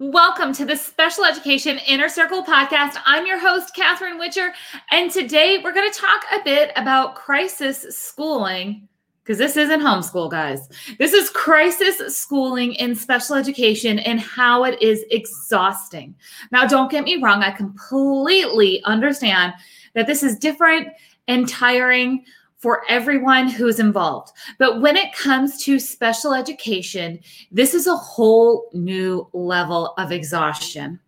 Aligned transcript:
Welcome 0.00 0.52
to 0.54 0.64
the 0.64 0.74
Special 0.74 1.24
Education 1.24 1.78
Inner 1.86 2.08
Circle 2.08 2.42
podcast. 2.42 2.96
I'm 3.04 3.26
your 3.26 3.38
host, 3.38 3.76
Catherine 3.76 4.18
Whitcher, 4.18 4.50
and 4.90 5.08
today 5.08 5.60
we're 5.62 5.72
going 5.72 5.88
to 5.88 5.96
talk 5.96 6.24
a 6.32 6.42
bit 6.42 6.72
about 6.74 7.14
crisis 7.14 7.86
schooling 7.96 8.88
because 9.22 9.38
this 9.38 9.56
isn't 9.56 9.82
homeschool, 9.82 10.32
guys. 10.32 10.68
This 10.98 11.12
is 11.12 11.30
crisis 11.30 12.18
schooling 12.18 12.74
in 12.74 12.96
special 12.96 13.36
education 13.36 14.00
and 14.00 14.18
how 14.18 14.64
it 14.64 14.82
is 14.82 15.04
exhausting. 15.12 16.16
Now, 16.50 16.66
don't 16.66 16.90
get 16.90 17.04
me 17.04 17.22
wrong, 17.22 17.44
I 17.44 17.52
completely 17.52 18.82
understand 18.82 19.52
that 19.94 20.08
this 20.08 20.24
is 20.24 20.36
different 20.36 20.88
and 21.28 21.48
tiring 21.48 22.24
for 22.64 22.80
everyone 22.88 23.46
who's 23.46 23.78
involved. 23.78 24.32
But 24.58 24.80
when 24.80 24.96
it 24.96 25.12
comes 25.12 25.62
to 25.64 25.78
special 25.78 26.32
education, 26.32 27.20
this 27.52 27.74
is 27.74 27.86
a 27.86 27.94
whole 27.94 28.70
new 28.72 29.28
level 29.34 29.92
of 29.98 30.10
exhaustion. 30.10 30.98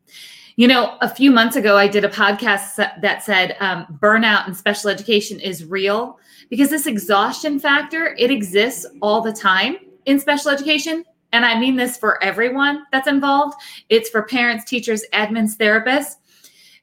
You 0.57 0.69
know, 0.69 0.99
a 1.01 1.09
few 1.09 1.31
months 1.31 1.57
ago, 1.57 1.79
I 1.79 1.89
did 1.89 2.05
a 2.05 2.11
podcast 2.11 2.77
that 2.77 3.23
said 3.25 3.57
um, 3.61 3.87
burnout 4.03 4.47
in 4.47 4.53
special 4.53 4.91
education 4.91 5.41
is 5.41 5.65
real 5.65 6.19
because 6.51 6.69
this 6.69 6.87
exhaustion 6.87 7.59
factor, 7.59 8.15
it 8.19 8.31
exists 8.31 8.85
all 9.01 9.23
the 9.23 9.33
time 9.33 9.79
in 10.05 10.21
special 10.21 10.51
education. 10.51 11.07
And 11.33 11.47
I 11.47 11.59
mean 11.59 11.77
this 11.77 11.97
for 11.97 12.23
everyone 12.23 12.83
that's 12.93 13.09
involved. 13.09 13.57
It's 13.89 14.11
for 14.11 14.25
parents, 14.25 14.67
teachers, 14.67 15.07
admins, 15.15 15.57
therapists. 15.57 16.17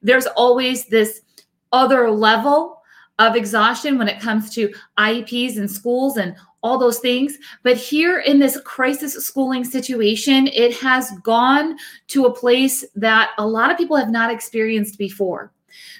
There's 0.02 0.26
always 0.26 0.88
this 0.88 1.22
other 1.72 2.10
level 2.10 2.80
of 3.20 3.36
exhaustion 3.36 3.98
when 3.98 4.08
it 4.08 4.20
comes 4.20 4.54
to 4.56 4.74
IEPs 4.98 5.58
and 5.58 5.70
schools 5.70 6.18
and 6.18 6.36
all 6.64 6.78
those 6.78 7.00
things. 7.00 7.38
But 7.62 7.78
here 7.78 8.20
in 8.20 8.40
this 8.40 8.60
crisis 8.62 9.14
schooling 9.14 9.64
situation, 9.64 10.48
it 10.48 10.76
has 10.78 11.12
gone 11.24 11.78
to 12.08 12.26
a 12.26 12.34
place 12.34 12.86
that 12.96 13.32
a 13.38 13.46
lot 13.46 13.72
of 13.72 13.78
people 13.78 13.98
have 13.98 14.10
not 14.10 14.32
experienced 14.32 14.98
before. 14.98 15.52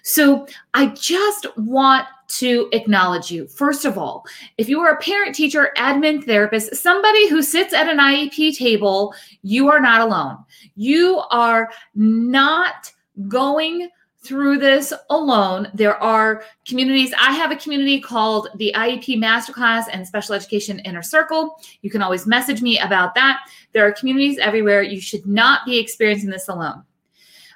So 0.04 0.48
I 0.74 0.88
just 0.88 1.48
want 1.58 2.08
to 2.30 2.70
acknowledge 2.74 3.32
you. 3.32 3.48
First 3.48 3.86
of 3.86 3.98
all, 3.98 4.26
if 4.58 4.70
you 4.70 4.80
are 4.80 4.94
a 4.94 5.02
parent, 5.02 5.36
teacher, 5.36 5.72
admin, 5.78 6.24
therapist, 6.24 6.76
somebody 6.76 7.30
who 7.30 7.42
sits 7.42 7.74
at 7.74 7.90
an 7.90 7.98
IEP 7.98 8.58
table, 8.58 9.14
you 9.42 9.70
are 9.70 9.80
not 9.80 10.02
alone. 10.02 10.38
You 10.76 11.24
are 11.32 11.70
not 11.96 12.92
going 13.28 13.90
through 14.24 14.58
this 14.58 14.94
alone. 15.10 15.68
There 15.74 16.02
are 16.02 16.44
communities. 16.66 17.14
I 17.20 17.34
have 17.34 17.52
a 17.52 17.58
community 17.58 18.00
called 18.00 18.48
the 18.56 18.74
IEP 18.76 19.18
Masterclass 19.18 19.86
and 19.92 20.08
Special 20.08 20.34
Education 20.34 20.80
Inner 20.80 21.02
Circle. 21.02 21.60
You 21.82 21.90
can 21.90 22.02
always 22.02 22.26
message 22.26 22.62
me 22.62 22.80
about 22.80 23.16
that. 23.16 23.42
There 23.74 23.86
are 23.86 23.92
communities 23.92 24.38
everywhere. 24.40 24.82
You 24.82 25.02
should 25.02 25.26
not 25.26 25.66
be 25.66 25.78
experiencing 25.78 26.30
this 26.30 26.48
alone. 26.48 26.84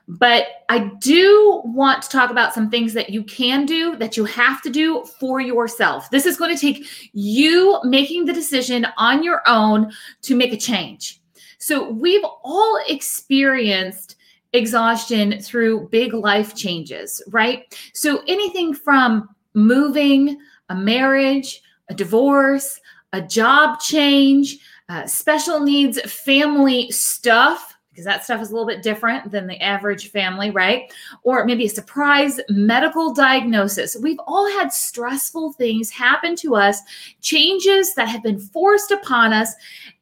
But 0.10 0.48
I 0.70 0.92
do 1.02 1.62
want 1.66 2.02
to 2.04 2.10
talk 2.10 2.32
about 2.32 2.54
some 2.54 2.70
things 2.70 2.94
that 2.94 3.10
you 3.10 3.24
can 3.24 3.66
do, 3.66 3.98
that 3.98 4.16
you 4.16 4.24
have 4.26 4.62
to 4.62 4.70
do 4.70 5.04
for 5.20 5.42
yourself. 5.42 6.10
This 6.10 6.26
is 6.26 6.38
going 6.38 6.56
to 6.56 6.60
take 6.60 6.86
you 7.12 7.80
making 7.84 8.26
the 8.26 8.32
decision 8.32 8.88
on 8.98 9.22
your 9.22 9.42
own 9.48 9.92
to 10.22 10.36
make 10.36 10.54
a 10.54 10.58
change. 10.58 11.22
So, 11.60 11.90
we've 11.90 12.24
all 12.44 12.80
experienced 12.88 14.17
exhaustion 14.58 15.40
through 15.42 15.88
big 15.90 16.14
life 16.14 16.56
changes, 16.56 17.24
right? 17.30 17.78
So 17.94 18.24
anything 18.28 18.74
from 18.74 19.30
moving, 19.54 20.38
a 20.70 20.76
marriage, 20.76 21.62
a 21.90 21.94
divorce, 21.94 22.80
a 23.14 23.22
job 23.22 23.80
change, 23.80 24.58
uh, 24.90 25.06
special 25.06 25.62
needs 25.62 26.02
family 26.02 26.92
stuff, 26.92 27.78
because 27.90 28.06
that 28.06 28.24
stuff 28.24 28.42
is 28.42 28.52
a 28.52 28.54
little 28.54 28.68
bit 28.68 28.84
different 28.84 29.32
than 29.32 29.48
the 29.48 29.60
average 29.60 30.12
family, 30.12 30.52
right? 30.52 30.94
Or 31.24 31.46
maybe 31.46 31.66
a 31.66 31.70
surprise 31.70 32.40
medical 32.48 33.12
diagnosis. 33.12 33.98
We've 34.00 34.20
all 34.28 34.48
had 34.52 34.72
stressful 34.72 35.54
things 35.54 35.90
happen 35.90 36.36
to 36.38 36.56
us, 36.56 36.80
changes 37.22 37.96
that 37.96 38.08
have 38.08 38.22
been 38.22 38.38
forced 38.40 38.92
upon 38.92 39.34
us. 39.34 39.52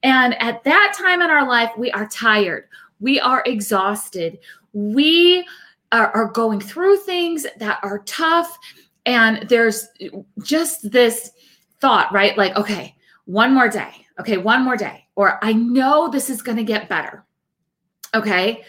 And 0.04 0.40
at 0.42 0.64
that 0.66 0.94
time 0.98 1.22
in 1.22 1.30
our 1.30 1.48
life, 1.48 1.72
we 1.78 1.90
are 1.92 2.08
tired 2.10 2.66
we 3.00 3.20
are 3.20 3.44
exhausted. 3.46 4.40
We 4.74 5.46
are, 5.92 6.12
are 6.12 6.32
going 6.32 6.60
through 6.60 6.98
things 6.98 7.46
that 7.58 7.80
are 7.84 8.00
tough. 8.00 8.58
And 9.06 9.48
there's 9.50 9.88
just 10.44 10.92
this 10.92 11.32
thought, 11.80 12.12
right? 12.12 12.38
Like, 12.38 12.56
okay, 12.56 12.96
one 13.26 13.54
more 13.54 13.70
day. 13.70 14.06
Okay, 14.20 14.38
one 14.38 14.64
more 14.64 14.78
day. 14.78 15.06
Or 15.16 15.44
I 15.44 15.54
know 15.54 16.10
this 16.10 16.30
is 16.30 16.42
going 16.42 16.58
to 16.58 16.64
get 16.64 16.90
better. 16.90 17.26
Okay. 18.14 18.64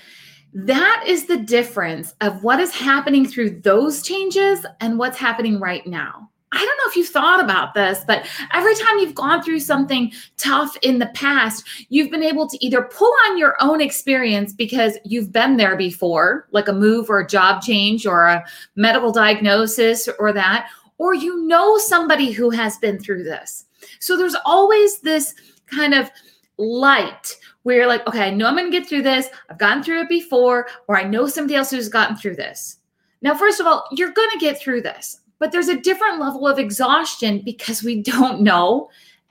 That 0.53 1.05
is 1.07 1.27
the 1.27 1.37
difference 1.37 2.15
of 2.21 2.43
what 2.43 2.61
is 2.61 2.75
happening 2.75 3.27
through 3.27 3.61
those 3.61 4.03
changes 4.03 4.65
and 4.81 4.99
what's 4.99 5.19
happening 5.19 5.61
right 5.61 5.87
now. 5.87 6.31
I 6.53 6.59
don't 6.59 6.67
know 6.67 6.89
if 6.89 6.97
you've 6.97 7.09
thought 7.09 7.43
about 7.43 7.75
this, 7.75 8.05
but 8.07 8.27
every 8.53 8.75
time 8.77 8.99
you've 8.99 9.15
gone 9.15 9.43
through 9.43 9.61
something 9.61 10.13
tough 10.37 10.77
in 10.83 10.99
the 10.99 11.09
past, 11.09 11.65
you've 11.89 12.11
been 12.11 12.23
able 12.23 12.49
to 12.49 12.65
either 12.65 12.83
pull 12.83 13.13
on 13.29 13.37
your 13.37 13.57
own 13.61 13.81
experience 13.81 14.53
because 14.53 14.97
you've 15.05 15.33
been 15.33 15.57
there 15.57 15.77
before, 15.77 16.47
like 16.53 16.69
a 16.69 16.73
move 16.73 17.11
or 17.11 17.21
a 17.21 17.27
job 17.27 17.63
change 17.63 18.07
or 18.07 18.27
a 18.27 18.45
medical 18.77 19.11
diagnosis 19.11 20.09
or 20.21 20.33
that, 20.33 20.69
or 20.99 21.15
you 21.15 21.47
know 21.47 21.79
somebody 21.79 22.31
who 22.31 22.51
has 22.51 22.79
been 22.79 22.99
through 22.99 23.25
this. 23.25 23.67
So 23.99 24.17
there's 24.17 24.37
always 24.45 25.01
this 25.01 25.35
kind 25.67 25.95
of 25.95 26.11
light 26.59 27.37
where 27.65 27.77
you're 27.77 27.87
like, 27.89 28.07
okay, 28.07 28.29
I 28.29 28.31
know 28.31 28.47
I'm 28.47 28.55
going 28.55 28.71
to 28.71 28.79
get 28.79 28.89
through 28.89 29.03
this. 29.03 29.27
I've 29.51 29.59
gotten 29.59 29.83
through 29.83 30.03
it 30.03 30.09
before, 30.09 30.69
or 30.87 30.97
I 30.97 31.03
know 31.03 31.27
somebody 31.27 31.57
else 31.57 31.71
who's 31.71 31.89
gotten 31.89 32.17
through 32.17 32.37
this. 32.37 32.79
Now, 33.21 33.35
first 33.35 33.59
of 33.59 33.67
all, 33.67 33.85
you're 33.91 34.13
going 34.13 34.31
to 34.31 34.39
get 34.39 34.61
through 34.61 34.83
this 34.83 35.21
but 35.39 35.53
there's 35.53 35.69
a 35.69 35.81
different 35.81 36.21
level 36.21 36.47
of 36.47 36.59
exhaustion 36.59 37.43
because 37.45 37.83
we 37.83 38.03
don't 38.03 38.41
know 38.41 38.89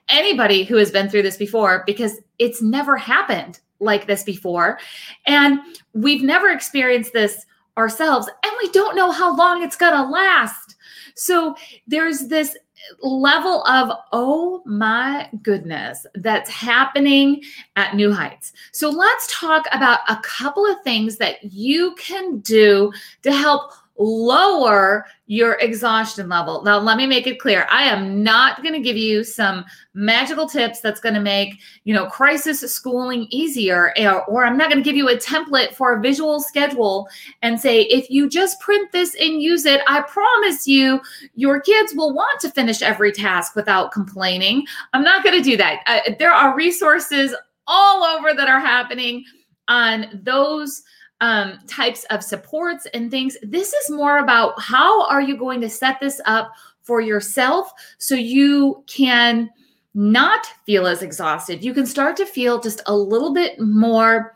anybody 0.09 0.63
who 0.63 0.77
has 0.77 0.91
been 0.91 1.09
through 1.09 1.23
this 1.23 1.37
before 1.37 1.83
because 1.85 2.19
it's 2.39 2.61
never 2.61 2.95
happened 2.97 3.59
like 3.79 4.07
this 4.07 4.23
before. 4.23 4.79
And 5.25 5.59
we've 5.93 6.23
never 6.23 6.49
experienced 6.49 7.13
this 7.13 7.45
ourselves, 7.77 8.29
and 8.43 8.53
we 8.61 8.69
don't 8.69 8.95
know 8.95 9.11
how 9.11 9.35
long 9.35 9.61
it's 9.61 9.75
going 9.75 9.93
to 9.93 10.03
last. 10.03 10.75
So 11.15 11.55
there's 11.87 12.27
this 12.27 12.55
level 13.01 13.63
of, 13.65 13.97
oh 14.11 14.61
my 14.65 15.29
goodness, 15.41 16.05
that's 16.15 16.49
happening 16.49 17.41
at 17.75 17.95
New 17.95 18.13
Heights. 18.13 18.53
So 18.71 18.89
let's 18.89 19.27
talk 19.31 19.65
about 19.71 19.99
a 20.07 20.21
couple 20.23 20.65
of 20.65 20.81
things 20.83 21.17
that 21.17 21.43
you 21.43 21.95
can 21.95 22.39
do 22.39 22.93
to 23.23 23.31
help 23.33 23.73
lower 23.97 25.05
your 25.27 25.53
exhaustion 25.53 26.27
level. 26.29 26.61
Now, 26.63 26.77
let 26.77 26.97
me 26.97 27.07
make 27.07 27.27
it 27.27 27.39
clear. 27.39 27.65
I 27.71 27.83
am 27.83 28.23
not 28.23 28.61
going 28.61 28.73
to 28.73 28.79
give 28.81 28.97
you 28.97 29.23
some 29.23 29.65
magical 29.93 30.47
tips 30.47 30.81
that's 30.81 30.99
going 30.99 31.15
to 31.15 31.21
make, 31.21 31.59
you 31.85 31.93
know, 31.93 32.05
crisis 32.07 32.59
schooling 32.71 33.27
easier 33.29 33.93
or, 33.97 34.23
or 34.25 34.45
I'm 34.45 34.57
not 34.57 34.69
going 34.69 34.83
to 34.83 34.87
give 34.87 34.97
you 34.97 35.09
a 35.09 35.15
template 35.15 35.73
for 35.73 35.93
a 35.93 36.01
visual 36.01 36.41
schedule 36.41 37.07
and 37.41 37.59
say 37.59 37.83
if 37.83 38.09
you 38.09 38.29
just 38.29 38.59
print 38.59 38.91
this 38.91 39.15
and 39.19 39.41
use 39.41 39.65
it, 39.65 39.81
I 39.87 40.01
promise 40.01 40.67
you 40.67 40.99
your 41.35 41.61
kids 41.61 41.93
will 41.95 42.13
want 42.13 42.39
to 42.41 42.49
finish 42.49 42.81
every 42.81 43.11
task 43.11 43.55
without 43.55 43.91
complaining. 43.91 44.65
I'm 44.93 45.03
not 45.03 45.23
going 45.23 45.37
to 45.37 45.49
do 45.49 45.57
that. 45.57 45.81
Uh, 45.87 46.13
there 46.19 46.33
are 46.33 46.55
resources 46.55 47.33
all 47.65 48.03
over 48.03 48.33
that 48.33 48.49
are 48.49 48.59
happening 48.59 49.23
on 49.67 50.21
those 50.23 50.83
um, 51.21 51.59
types 51.67 52.05
of 52.09 52.23
supports 52.23 52.87
and 52.93 53.09
things. 53.09 53.37
This 53.41 53.73
is 53.73 53.89
more 53.89 54.19
about 54.19 54.59
how 54.61 55.07
are 55.07 55.21
you 55.21 55.37
going 55.37 55.61
to 55.61 55.69
set 55.69 55.99
this 55.99 56.19
up 56.25 56.51
for 56.81 57.01
yourself 57.01 57.71
so 57.97 58.15
you 58.15 58.83
can 58.87 59.49
not 59.93 60.45
feel 60.65 60.87
as 60.87 61.01
exhausted. 61.01 61.63
You 61.63 61.73
can 61.73 61.85
start 61.85 62.17
to 62.17 62.25
feel 62.25 62.59
just 62.59 62.81
a 62.85 62.95
little 62.95 63.33
bit 63.33 63.59
more 63.59 64.35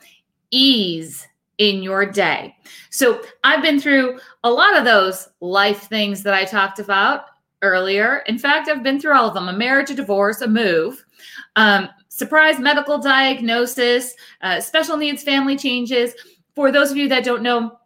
ease 0.52 1.28
in 1.58 1.84
your 1.84 2.06
day. 2.06 2.56
So 2.90 3.22
I've 3.44 3.62
been 3.62 3.80
through 3.80 4.20
a 4.44 4.50
lot 4.50 4.78
of 4.78 4.86
those 4.86 5.28
life 5.42 5.90
things 5.90 6.24
that 6.24 6.34
I 6.34 6.46
talked 6.46 6.80
about 6.80 7.26
earlier. 7.62 8.24
In 8.28 8.40
fact, 8.40 8.70
I've 8.70 8.84
been 8.84 9.00
through 9.00 9.14
all 9.14 9.28
of 9.28 9.34
them 9.34 9.50
a 9.50 9.54
marriage, 9.54 9.92
a 9.92 9.96
divorce, 9.96 10.40
a 10.40 10.48
move, 10.48 11.04
um, 11.58 11.90
surprise 12.08 12.58
medical 12.60 12.98
diagnosis, 12.98 14.14
uh, 14.42 14.62
special 14.62 14.96
needs 14.96 15.24
family 15.24 15.58
changes 15.58 16.14
for 16.56 16.72
those 16.72 16.92
of 16.92 16.98
you 16.98 17.08
that 17.10 17.24
don't 17.24 17.42
know, 17.42 17.80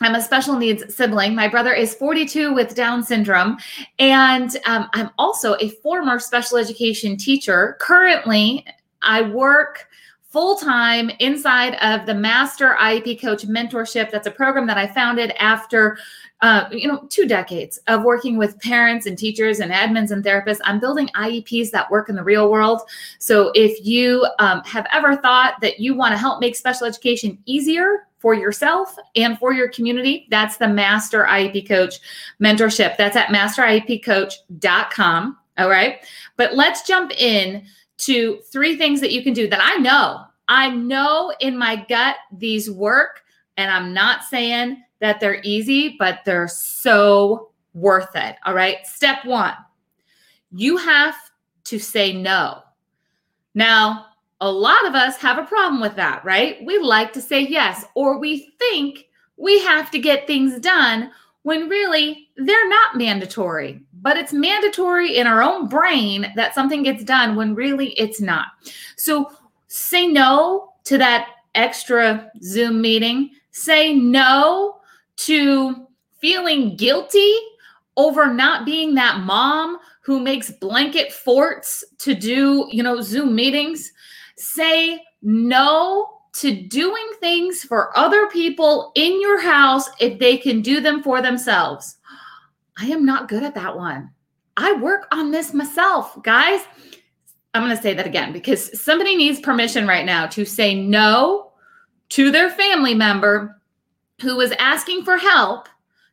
I'm 0.00 0.14
a 0.14 0.22
special 0.22 0.56
needs 0.56 0.94
sibling. 0.94 1.34
My 1.34 1.48
brother 1.48 1.72
is 1.72 1.94
42 1.94 2.54
with 2.54 2.74
Down 2.74 3.02
syndrome. 3.02 3.58
And 3.98 4.56
um, 4.66 4.88
I'm 4.94 5.10
also 5.18 5.56
a 5.60 5.68
former 5.68 6.18
special 6.18 6.58
education 6.58 7.16
teacher. 7.16 7.76
Currently, 7.80 8.66
I 9.02 9.22
work 9.22 9.88
full 10.32 10.56
time 10.56 11.10
inside 11.18 11.74
of 11.82 12.06
the 12.06 12.14
Master 12.14 12.74
IEP 12.80 13.20
Coach 13.20 13.46
Mentorship. 13.46 14.10
That's 14.10 14.26
a 14.26 14.30
program 14.30 14.66
that 14.66 14.78
I 14.78 14.86
founded 14.86 15.32
after 15.38 15.98
uh, 16.42 16.68
you 16.72 16.88
know, 16.88 17.06
two 17.08 17.26
decades 17.26 17.78
of 17.86 18.02
working 18.02 18.36
with 18.36 18.60
parents 18.60 19.06
and 19.06 19.16
teachers 19.16 19.60
and 19.60 19.72
admins 19.72 20.10
and 20.10 20.24
therapists. 20.24 20.58
I'm 20.64 20.80
building 20.80 21.08
IEPs 21.14 21.70
that 21.70 21.88
work 21.88 22.08
in 22.08 22.16
the 22.16 22.24
real 22.24 22.50
world. 22.50 22.82
So 23.20 23.52
if 23.54 23.86
you 23.86 24.26
um, 24.40 24.60
have 24.64 24.86
ever 24.92 25.16
thought 25.16 25.60
that 25.60 25.78
you 25.78 25.94
want 25.94 26.12
to 26.12 26.18
help 26.18 26.40
make 26.40 26.56
special 26.56 26.86
education 26.86 27.38
easier 27.46 28.08
for 28.18 28.34
yourself 28.34 28.96
and 29.14 29.38
for 29.38 29.52
your 29.52 29.68
community, 29.68 30.26
that's 30.30 30.56
the 30.56 30.66
Master 30.66 31.24
IEP 31.24 31.68
Coach 31.68 32.00
mentorship. 32.40 32.96
That's 32.96 33.16
at 33.16 33.28
masteriepcoach.com. 33.28 35.38
All 35.58 35.70
right. 35.70 35.98
But 36.36 36.54
let's 36.54 36.86
jump 36.86 37.12
in 37.12 37.64
to 37.98 38.40
three 38.50 38.76
things 38.76 39.00
that 39.00 39.12
you 39.12 39.22
can 39.22 39.32
do 39.32 39.48
that 39.48 39.60
I 39.62 39.76
know. 39.76 40.24
I 40.48 40.70
know 40.70 41.32
in 41.38 41.56
my 41.56 41.86
gut 41.88 42.16
these 42.36 42.68
work. 42.68 43.20
And 43.56 43.70
I'm 43.70 43.92
not 43.92 44.24
saying 44.24 44.82
that 45.02 45.20
they're 45.20 45.42
easy, 45.42 45.96
but 45.98 46.20
they're 46.24 46.48
so 46.48 47.50
worth 47.74 48.16
it. 48.16 48.36
All 48.46 48.54
right. 48.54 48.86
Step 48.86 49.26
one 49.26 49.54
you 50.52 50.76
have 50.76 51.16
to 51.64 51.78
say 51.78 52.12
no. 52.12 52.62
Now, 53.54 54.06
a 54.40 54.50
lot 54.50 54.86
of 54.86 54.94
us 54.94 55.16
have 55.18 55.38
a 55.38 55.46
problem 55.46 55.80
with 55.80 55.96
that, 55.96 56.24
right? 56.24 56.58
We 56.64 56.78
like 56.78 57.12
to 57.14 57.20
say 57.20 57.40
yes, 57.40 57.84
or 57.94 58.18
we 58.18 58.52
think 58.58 59.06
we 59.36 59.60
have 59.60 59.90
to 59.92 59.98
get 59.98 60.26
things 60.26 60.58
done 60.60 61.10
when 61.42 61.68
really 61.68 62.28
they're 62.36 62.68
not 62.68 62.96
mandatory, 62.96 63.80
but 63.94 64.16
it's 64.16 64.32
mandatory 64.32 65.16
in 65.16 65.26
our 65.26 65.42
own 65.42 65.68
brain 65.68 66.32
that 66.36 66.54
something 66.54 66.82
gets 66.82 67.04
done 67.04 67.34
when 67.34 67.54
really 67.54 67.90
it's 67.92 68.20
not. 68.20 68.46
So 68.96 69.30
say 69.68 70.06
no 70.06 70.72
to 70.84 70.98
that 70.98 71.28
extra 71.54 72.30
Zoom 72.42 72.80
meeting, 72.80 73.30
say 73.50 73.94
no 73.94 74.80
to 75.16 75.86
feeling 76.20 76.76
guilty 76.76 77.34
over 77.96 78.32
not 78.32 78.64
being 78.64 78.94
that 78.94 79.20
mom 79.20 79.78
who 80.00 80.20
makes 80.20 80.50
blanket 80.50 81.12
forts 81.12 81.84
to 81.98 82.14
do, 82.14 82.66
you 82.70 82.82
know, 82.82 83.00
Zoom 83.00 83.34
meetings. 83.34 83.92
Say 84.36 85.02
no 85.22 86.20
to 86.34 86.62
doing 86.62 87.06
things 87.20 87.62
for 87.62 87.96
other 87.96 88.26
people 88.28 88.90
in 88.94 89.20
your 89.20 89.40
house 89.40 89.88
if 90.00 90.18
they 90.18 90.36
can 90.36 90.62
do 90.62 90.80
them 90.80 91.02
for 91.02 91.20
themselves. 91.20 91.96
I 92.78 92.86
am 92.86 93.04
not 93.04 93.28
good 93.28 93.42
at 93.42 93.54
that 93.54 93.76
one. 93.76 94.10
I 94.56 94.72
work 94.74 95.06
on 95.12 95.30
this 95.30 95.52
myself, 95.52 96.20
guys. 96.22 96.62
I'm 97.54 97.62
going 97.62 97.76
to 97.76 97.82
say 97.82 97.94
that 97.94 98.06
again 98.06 98.32
because 98.32 98.80
somebody 98.80 99.14
needs 99.14 99.40
permission 99.40 99.86
right 99.86 100.06
now 100.06 100.26
to 100.28 100.44
say 100.44 100.74
no 100.74 101.52
to 102.10 102.30
their 102.30 102.50
family 102.50 102.94
member 102.94 103.60
who 104.22 104.36
was 104.36 104.52
asking 104.52 105.04
for 105.04 105.18
help 105.18 105.68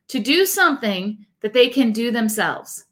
to 0.10 0.20
do 0.20 0.46
something 0.46 1.26
that 1.42 1.54
they 1.54 1.70
can 1.70 1.92
do 1.92 2.12
themselves. 2.12 2.86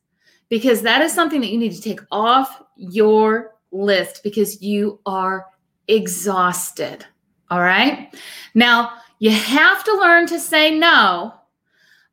Because 0.49 0.81
that 0.83 1.01
is 1.01 1.11
something 1.11 1.41
that 1.41 1.49
you 1.49 1.57
need 1.57 1.73
to 1.73 1.81
take 1.81 1.99
off 2.11 2.63
your 2.77 3.55
list 3.71 4.21
because 4.23 4.61
you 4.61 4.99
are 5.05 5.45
exhausted. 5.87 7.05
All 7.49 7.59
right. 7.59 8.15
Now, 8.53 8.93
you 9.19 9.31
have 9.31 9.83
to 9.83 9.93
learn 9.97 10.27
to 10.27 10.39
say 10.39 10.77
no, 10.77 11.33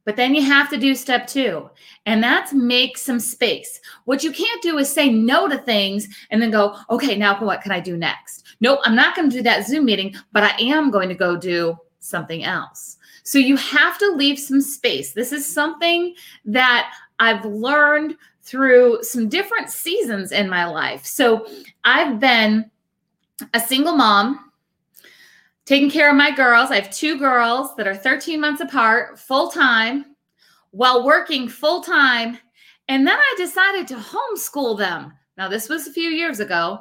but 0.05 0.17
then 0.17 0.35
you 0.35 0.43
have 0.43 0.71
to 0.71 0.77
do 0.77 0.95
step 0.95 1.27
two, 1.27 1.71
and 2.07 2.23
that's 2.23 2.53
make 2.53 2.99
some 2.99 3.21
space. 3.21 3.81
What 4.05 4.25
you 4.25 4.33
can't 4.33 4.63
do 4.63 4.79
is 4.79 4.93
say 4.93 5.11
no 5.11 5.49
to 5.49 5.59
things 5.59 6.09
and 6.31 6.41
then 6.41 6.51
go, 6.51 6.77
okay, 6.91 7.17
now 7.17 7.39
what 7.45 7.63
can 7.63 7.73
I 7.73 7.81
do 7.81 7.97
next? 7.97 8.45
Nope, 8.61 8.81
I'm 8.85 8.95
not 8.95 9.15
going 9.15 9.31
to 9.31 9.37
do 9.37 9.43
that 9.43 9.67
Zoom 9.67 9.85
meeting, 9.85 10.15
but 10.33 10.43
I 10.43 10.55
am 10.61 10.91
going 10.91 11.09
to 11.09 11.15
go 11.15 11.37
do 11.37 11.77
something 12.05 12.45
else. 12.45 12.99
So 13.23 13.39
you 13.39 13.57
have 13.57 13.99
to 13.99 14.11
leave 14.13 14.39
some 14.39 14.61
space. 14.61 15.13
This 15.13 15.33
is 15.33 15.47
something 15.47 16.15
that 16.45 16.93
I've 17.19 17.45
learned 17.45 18.17
through 18.43 19.03
some 19.03 19.29
different 19.29 19.71
seasons 19.71 20.31
in 20.31 20.49
my 20.49 20.67
life. 20.67 21.07
So 21.07 21.47
I've 21.85 22.21
been 22.21 22.71
a 23.55 23.61
single 23.61 23.97
mom, 23.97 24.53
taking 25.65 25.91
care 25.91 26.11
of 26.11 26.17
my 26.17 26.31
girls. 26.31 26.71
I 26.71 26.77
have 26.81 26.91
two 26.91 27.19
girls 27.19 27.75
that 27.77 27.87
are 27.87 27.97
13 27.97 28.41
months 28.41 28.61
apart, 28.61 29.19
full 29.19 29.49
time, 29.49 30.15
while 30.71 31.05
working 31.05 31.49
full 31.49 31.81
time. 31.83 32.39
And 32.89 33.07
then 33.07 33.19
I 33.19 33.35
decided 33.39 33.89
to 33.89 33.97
homeschool 33.97 34.77
them. 34.77 35.15
Now, 35.39 35.49
this 35.49 35.69
was 35.69 35.87
a 35.87 35.93
few 35.93 36.11
years 36.11 36.41
ago 36.41 36.81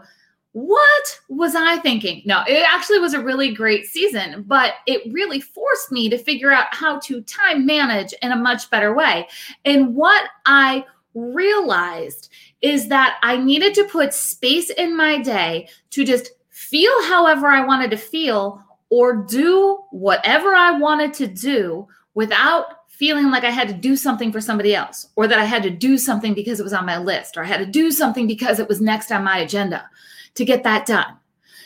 what 0.53 1.19
was 1.29 1.55
I 1.55 1.77
thinking? 1.77 2.21
No, 2.25 2.43
it 2.47 2.63
actually 2.71 2.99
was 2.99 3.15
a 3.15 3.23
really 3.23 3.53
great 3.53 3.87
season, 3.87 4.43
but 4.47 4.75
it 4.85 5.11
really 5.11 5.41
forced 5.41 5.91
me 5.91 6.09
to 6.09 6.17
figure 6.17 6.51
out 6.51 6.67
how 6.69 6.99
to 6.99 7.21
time 7.23 7.65
manage 7.65 8.13
in 8.21 8.31
a 8.31 8.37
much 8.37 8.69
better 8.69 8.93
way. 8.93 9.27
And 9.65 9.95
what 9.95 10.29
I 10.45 10.85
realized 11.15 12.29
is 12.61 12.87
that 12.89 13.17
I 13.23 13.37
needed 13.37 13.73
to 13.75 13.85
put 13.85 14.13
space 14.13 14.69
in 14.69 14.95
my 14.95 15.19
day 15.19 15.69
to 15.89 16.05
just 16.05 16.31
feel 16.49 17.03
however 17.05 17.47
I 17.47 17.65
wanted 17.65 17.89
to 17.91 17.97
feel 17.97 18.63
or 18.89 19.15
do 19.15 19.79
whatever 19.89 20.53
I 20.53 20.77
wanted 20.77 21.15
to 21.15 21.27
do 21.27 21.87
without 22.13 22.65
feeling 22.89 23.31
like 23.31 23.43
I 23.43 23.49
had 23.49 23.67
to 23.69 23.73
do 23.73 23.95
something 23.95 24.31
for 24.31 24.39
somebody 24.39 24.75
else 24.75 25.07
or 25.15 25.27
that 25.27 25.39
I 25.39 25.45
had 25.45 25.63
to 25.63 25.71
do 25.71 25.97
something 25.97 26.35
because 26.35 26.59
it 26.59 26.63
was 26.63 26.73
on 26.73 26.85
my 26.85 26.99
list 26.99 27.37
or 27.37 27.43
I 27.43 27.47
had 27.47 27.57
to 27.57 27.65
do 27.65 27.89
something 27.89 28.27
because 28.27 28.59
it 28.59 28.67
was 28.67 28.79
next 28.79 29.11
on 29.11 29.23
my 29.23 29.39
agenda 29.39 29.89
to 30.35 30.45
get 30.45 30.63
that 30.63 30.85
done. 30.85 31.17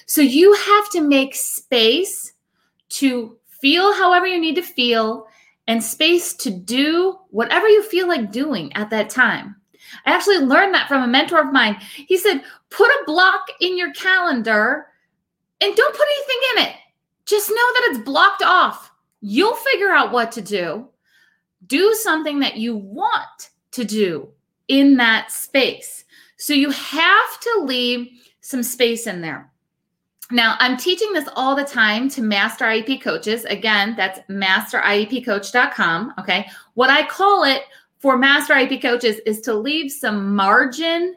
So 0.06 0.22
you 0.22 0.54
have 0.54 0.90
to 0.92 1.02
make 1.02 1.36
space 1.36 2.34
to 2.90 3.38
feel 3.62 3.94
however 3.94 4.28
you 4.28 4.40
need 4.40 4.56
to 4.56 4.62
feel 4.62 5.28
and 5.68 5.84
space 5.84 6.34
to 6.34 6.50
do 6.50 7.20
whatever 7.30 7.68
you 7.68 7.84
feel 7.84 8.08
like 8.08 8.32
doing 8.32 8.72
at 8.74 8.90
that 8.90 9.10
time. 9.10 9.56
I 10.06 10.12
actually 10.12 10.40
learned 10.40 10.74
that 10.74 10.88
from 10.88 11.04
a 11.04 11.08
mentor 11.08 11.42
of 11.42 11.54
mine. 11.54 11.78
He 12.08 12.18
said, 12.18 12.44
put 12.70 12.90
a 12.90 13.04
block 13.06 13.48
in 13.60 13.78
your 13.78 13.94
calendar 13.94 14.88
and 15.60 15.76
don't 15.76 15.96
put 15.96 16.08
anything 16.18 16.38
in 16.56 16.64
it. 16.68 16.76
Just 17.26 17.50
know 17.50 17.56
that 17.56 17.88
it's 17.90 18.06
blocked 18.06 18.44
off. 18.44 18.92
You'll 19.22 19.56
figure 19.56 19.92
out 19.92 20.12
what 20.12 20.32
to 20.34 20.42
do. 20.42 20.88
Do 21.66 21.94
something 21.96 22.40
that 22.40 22.58
you 22.58 22.78
want 22.78 23.50
to 23.72 23.84
do 23.84 24.30
in 24.68 24.98
that 24.98 25.32
space. 25.32 26.06
So 26.38 26.54
you 26.54 26.70
have 26.70 27.40
to 27.42 27.62
leave 27.64 28.08
some 28.48 28.64
space 28.64 29.08
in 29.08 29.20
there. 29.20 29.52
Now, 30.32 30.56
I'm 30.60 30.78
teaching 30.78 31.12
this 31.12 31.28
all 31.36 31.54
the 31.54 31.66
time 31.66 32.08
to 32.12 32.22
master 32.22 32.64
IEP 32.64 33.02
coaches. 33.02 33.44
Again, 33.44 33.94
that's 33.98 34.22
masteriepcoach.com. 34.30 36.14
Okay. 36.18 36.48
What 36.76 36.90
I 36.90 37.06
call 37.08 37.44
it 37.44 37.64
for 38.00 38.18
master 38.18 38.54
IEP 38.54 38.82
coaches 38.82 39.20
is 39.26 39.42
to 39.42 39.54
leave 39.54 39.92
some 39.92 40.34
margin 40.34 41.16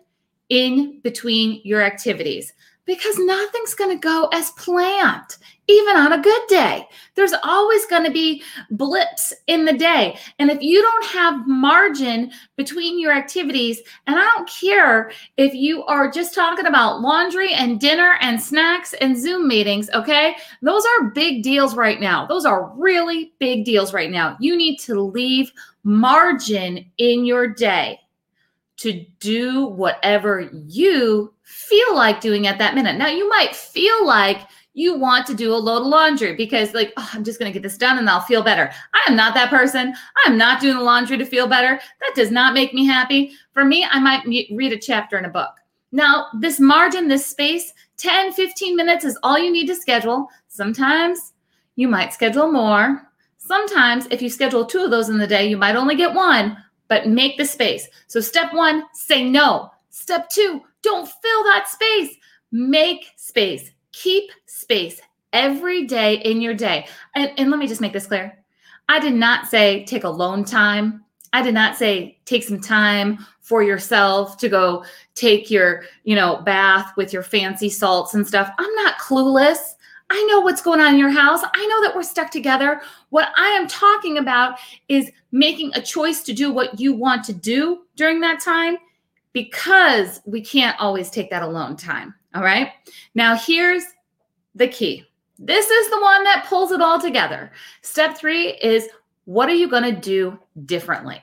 in 0.48 0.98
between 1.02 1.60
your 1.62 1.82
activities 1.82 2.52
because 2.84 3.16
nothing's 3.18 3.74
going 3.74 3.96
to 3.96 4.00
go 4.00 4.28
as 4.32 4.50
planned 4.52 5.36
even 5.70 5.96
on 5.96 6.12
a 6.12 6.22
good 6.22 6.42
day. 6.48 6.86
There's 7.14 7.34
always 7.44 7.86
going 7.86 8.04
to 8.04 8.10
be 8.10 8.42
blips 8.70 9.32
in 9.46 9.64
the 9.64 9.72
day. 9.72 10.18
And 10.38 10.50
if 10.50 10.60
you 10.60 10.80
don't 10.82 11.06
have 11.06 11.46
margin 11.46 12.32
between 12.56 12.98
your 12.98 13.12
activities, 13.12 13.80
and 14.06 14.16
I 14.16 14.22
don't 14.34 14.48
care 14.48 15.10
if 15.36 15.54
you 15.54 15.84
are 15.84 16.10
just 16.10 16.34
talking 16.34 16.66
about 16.66 17.00
laundry 17.00 17.52
and 17.52 17.80
dinner 17.80 18.16
and 18.20 18.40
snacks 18.40 18.94
and 18.94 19.20
Zoom 19.20 19.48
meetings, 19.48 19.90
okay? 19.94 20.36
Those 20.62 20.84
are 20.84 21.10
big 21.10 21.42
deals 21.42 21.74
right 21.74 22.00
now. 22.00 22.26
Those 22.26 22.44
are 22.44 22.72
really 22.76 23.32
big 23.38 23.64
deals 23.64 23.92
right 23.92 24.10
now. 24.10 24.36
You 24.40 24.56
need 24.56 24.78
to 24.80 25.00
leave 25.00 25.52
margin 25.84 26.90
in 26.98 27.24
your 27.24 27.48
day 27.48 28.00
to 28.78 29.04
do 29.18 29.66
whatever 29.66 30.50
you 30.66 31.34
feel 31.42 31.94
like 31.94 32.20
doing 32.22 32.46
at 32.46 32.58
that 32.58 32.74
minute. 32.74 32.96
Now, 32.96 33.08
you 33.08 33.28
might 33.28 33.54
feel 33.54 34.06
like 34.06 34.40
you 34.74 34.96
want 34.96 35.26
to 35.26 35.34
do 35.34 35.52
a 35.52 35.56
load 35.56 35.82
of 35.82 35.88
laundry 35.88 36.34
because 36.34 36.74
like 36.74 36.92
oh, 36.96 37.10
i'm 37.12 37.24
just 37.24 37.38
going 37.38 37.50
to 37.50 37.56
get 37.56 37.62
this 37.62 37.76
done 37.76 37.98
and 37.98 38.08
i'll 38.08 38.20
feel 38.20 38.42
better. 38.42 38.70
I 38.94 39.10
am 39.10 39.16
not 39.16 39.34
that 39.34 39.50
person. 39.50 39.94
I'm 40.24 40.38
not 40.38 40.60
doing 40.60 40.76
the 40.76 40.82
laundry 40.82 41.18
to 41.18 41.26
feel 41.26 41.46
better. 41.46 41.80
That 42.00 42.12
does 42.14 42.30
not 42.30 42.54
make 42.54 42.72
me 42.72 42.86
happy. 42.86 43.32
For 43.52 43.64
me 43.64 43.86
i 43.90 43.98
might 43.98 44.24
read 44.26 44.72
a 44.72 44.78
chapter 44.78 45.18
in 45.18 45.24
a 45.24 45.30
book. 45.30 45.50
Now 45.92 46.26
this 46.38 46.60
margin 46.60 47.08
this 47.08 47.26
space 47.26 47.72
10 47.96 48.32
15 48.32 48.76
minutes 48.76 49.04
is 49.04 49.18
all 49.22 49.38
you 49.38 49.52
need 49.52 49.66
to 49.66 49.74
schedule. 49.74 50.28
Sometimes 50.48 51.32
you 51.76 51.88
might 51.88 52.12
schedule 52.12 52.50
more. 52.52 53.02
Sometimes 53.38 54.06
if 54.10 54.22
you 54.22 54.30
schedule 54.30 54.64
two 54.64 54.84
of 54.84 54.90
those 54.90 55.08
in 55.08 55.18
the 55.18 55.26
day 55.26 55.48
you 55.48 55.56
might 55.56 55.76
only 55.76 55.96
get 55.96 56.14
one 56.14 56.56
but 56.88 57.08
make 57.08 57.36
the 57.36 57.44
space. 57.44 57.88
So 58.06 58.20
step 58.20 58.52
one 58.52 58.84
say 58.92 59.28
no. 59.28 59.70
Step 59.90 60.28
two 60.28 60.62
don't 60.82 61.08
fill 61.08 61.44
that 61.44 61.68
space. 61.68 62.14
Make 62.52 63.06
space 63.16 63.70
Keep 64.02 64.30
space 64.46 65.00
every 65.32 65.84
day 65.86 66.16
in 66.16 66.40
your 66.40 66.54
day. 66.54 66.86
And, 67.14 67.32
and 67.36 67.50
let 67.50 67.58
me 67.58 67.66
just 67.66 67.80
make 67.80 67.92
this 67.92 68.06
clear. 68.06 68.36
I 68.88 68.98
did 68.98 69.14
not 69.14 69.48
say 69.48 69.84
take 69.84 70.04
alone 70.04 70.44
time 70.44 71.04
I 71.32 71.42
did 71.42 71.54
not 71.54 71.76
say 71.76 72.18
take 72.24 72.42
some 72.42 72.60
time 72.60 73.18
for 73.40 73.62
yourself 73.62 74.36
to 74.38 74.48
go 74.48 74.84
take 75.14 75.50
your, 75.50 75.84
you 76.04 76.16
know, 76.16 76.42
bath 76.42 76.92
with 76.96 77.12
your 77.12 77.22
fancy 77.22 77.68
salts 77.68 78.14
and 78.14 78.26
stuff. 78.26 78.50
I'm 78.58 78.74
not 78.76 78.98
clueless. 78.98 79.74
I 80.10 80.24
know 80.24 80.40
what's 80.40 80.62
going 80.62 80.80
on 80.80 80.94
in 80.94 80.98
your 80.98 81.10
house. 81.10 81.40
I 81.54 81.66
know 81.66 81.82
that 81.82 81.94
we're 81.94 82.02
stuck 82.02 82.30
together. 82.30 82.80
What 83.10 83.28
I 83.36 83.48
am 83.50 83.68
talking 83.68 84.18
about 84.18 84.58
is 84.88 85.10
making 85.30 85.70
a 85.74 85.80
choice 85.80 86.22
to 86.24 86.32
do 86.32 86.52
what 86.52 86.80
you 86.80 86.94
want 86.94 87.24
to 87.24 87.32
do 87.32 87.82
during 87.94 88.20
that 88.20 88.40
time 88.40 88.76
because 89.32 90.20
we 90.26 90.40
can't 90.40 90.78
always 90.80 91.10
take 91.10 91.30
that 91.30 91.44
alone 91.44 91.76
time. 91.76 92.14
All 92.34 92.42
right. 92.42 92.72
Now, 93.14 93.36
here's 93.36 93.84
the 94.54 94.68
key 94.68 95.04
this 95.38 95.70
is 95.70 95.90
the 95.90 96.00
one 96.00 96.22
that 96.24 96.44
pulls 96.46 96.70
it 96.70 96.82
all 96.82 97.00
together. 97.00 97.50
Step 97.80 98.16
three 98.16 98.58
is 98.62 98.88
what 99.24 99.48
are 99.48 99.54
you 99.54 99.68
going 99.68 99.82
to 99.82 100.00
do 100.00 100.38
differently? 100.66 101.20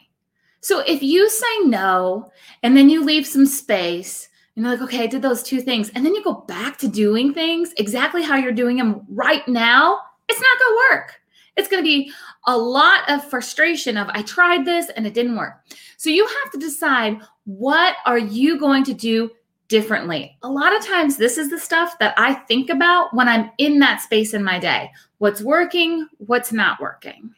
So 0.62 0.80
if 0.88 1.04
you 1.04 1.30
say 1.30 1.60
no 1.66 2.32
and 2.64 2.76
then 2.76 2.90
you 2.90 3.04
leave 3.04 3.28
some 3.28 3.46
space, 3.46 4.28
and 4.56 4.66
you're 4.66 4.74
like, 4.74 4.82
okay, 4.82 5.04
I 5.04 5.08
did 5.08 5.22
those 5.22 5.44
two 5.44 5.62
things, 5.62 5.92
and 5.94 6.04
then 6.04 6.16
you 6.16 6.24
go 6.24 6.34
back 6.48 6.78
to 6.80 6.88
doing 6.88 7.32
things 7.32 7.74
exactly 7.78 8.24
how 8.24 8.38
you're 8.38 8.52
doing 8.52 8.78
them 8.78 9.06
right 9.08 9.48
now, 9.48 10.00
it's 10.28 10.42
not 10.42 10.60
going 10.60 10.74
to 10.74 10.96
work. 10.96 11.22
It's 11.58 11.68
going 11.68 11.84
to 11.84 11.88
be 11.88 12.12
a 12.48 12.58
lot 12.58 13.08
of 13.10 13.24
frustration 13.30 13.98
of 13.98 14.08
I 14.10 14.24
tried 14.24 14.66
this 14.66 14.90
and 14.90 15.06
it 15.06 15.14
didn't 15.14 15.38
work. 15.38 15.64
So 15.98 16.10
you 16.10 16.26
have 16.26 16.52
to 16.54 16.60
decide 16.60 17.20
what 17.46 17.96
are 18.06 18.18
you 18.18 18.60
going 18.60 18.84
to 18.86 18.94
do 18.94 19.32
differently. 19.68 20.38
A 20.44 20.50
lot 20.50 20.76
of 20.76 20.86
times 20.86 21.18
this 21.18 21.38
is 21.38 21.50
the 21.50 21.60
stuff 21.60 21.98
that 22.00 22.14
I 22.18 22.34
think 22.34 22.70
about 22.70 23.14
when 23.14 23.28
I'm 23.28 23.52
in 23.58 23.80
that 23.80 24.02
space 24.02 24.34
in 24.34 24.44
my 24.44 24.60
day. 24.60 24.92
What's 25.18 25.42
working, 25.42 26.08
what's 26.18 26.52
not 26.52 26.80
working. 26.80 27.34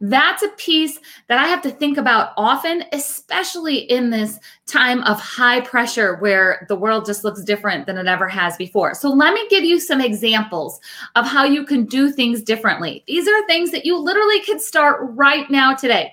That's 0.00 0.42
a 0.42 0.48
piece 0.50 0.98
that 1.28 1.38
I 1.38 1.46
have 1.46 1.62
to 1.62 1.70
think 1.70 1.96
about 1.96 2.32
often, 2.36 2.84
especially 2.92 3.78
in 3.78 4.10
this 4.10 4.38
time 4.66 5.02
of 5.02 5.20
high 5.20 5.60
pressure 5.60 6.16
where 6.16 6.66
the 6.68 6.76
world 6.76 7.06
just 7.06 7.24
looks 7.24 7.42
different 7.42 7.86
than 7.86 7.96
it 7.96 8.06
ever 8.06 8.28
has 8.28 8.56
before. 8.56 8.94
So, 8.94 9.10
let 9.10 9.32
me 9.32 9.46
give 9.48 9.64
you 9.64 9.80
some 9.80 10.00
examples 10.00 10.80
of 11.14 11.26
how 11.26 11.44
you 11.44 11.64
can 11.64 11.84
do 11.84 12.10
things 12.10 12.42
differently. 12.42 13.04
These 13.06 13.28
are 13.28 13.46
things 13.46 13.70
that 13.70 13.86
you 13.86 13.96
literally 13.98 14.40
could 14.40 14.60
start 14.60 15.00
right 15.14 15.48
now 15.50 15.74
today. 15.74 16.12